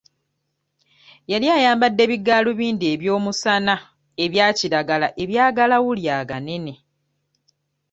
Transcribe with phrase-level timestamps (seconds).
[1.31, 3.75] Yali ayambadde bigaalubindi eby'omusana
[4.23, 6.73] ebya kiragala eby'agalawuli aganene.